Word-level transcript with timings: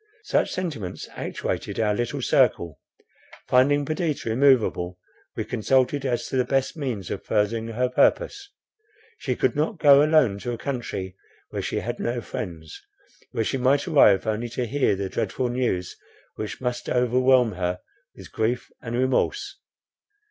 Such 0.23 0.51
sentiments 0.51 1.07
actuated 1.15 1.79
our 1.79 1.93
little 1.93 2.23
circle. 2.23 2.79
Finding 3.47 3.85
Perdita 3.85 4.31
immoveable, 4.31 4.97
we 5.35 5.43
consulted 5.45 6.07
as 6.07 6.27
to 6.29 6.37
the 6.37 6.43
best 6.43 6.75
means 6.75 7.11
of 7.11 7.23
furthering 7.23 7.67
her 7.67 7.87
purpose. 7.87 8.49
She 9.19 9.35
could 9.35 9.55
not 9.55 9.77
go 9.77 10.01
alone 10.03 10.39
to 10.39 10.53
a 10.53 10.57
country 10.57 11.15
where 11.51 11.61
she 11.61 11.81
had 11.81 11.99
no 11.99 12.19
friends, 12.19 12.81
where 13.29 13.43
she 13.43 13.57
might 13.57 13.87
arrive 13.87 14.25
only 14.25 14.49
to 14.49 14.65
hear 14.65 14.95
the 14.95 15.07
dreadful 15.07 15.49
news, 15.49 15.95
which 16.33 16.59
must 16.59 16.89
overwhelm 16.89 17.51
her 17.51 17.79
with 18.15 18.31
grief 18.31 18.71
and 18.81 18.97
remorse. 18.97 19.57